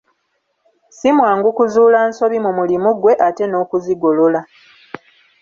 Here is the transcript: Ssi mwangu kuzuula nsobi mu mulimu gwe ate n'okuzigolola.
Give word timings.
Ssi 0.91 1.09
mwangu 1.17 1.49
kuzuula 1.57 1.99
nsobi 2.09 2.37
mu 2.45 2.51
mulimu 2.57 2.89
gwe 2.95 3.13
ate 3.27 3.45
n'okuzigolola. 3.47 4.41